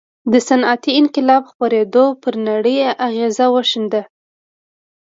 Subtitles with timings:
[0.31, 3.93] د صنعتي انقلاب خپرېدو پر نړۍ اغېز وښند.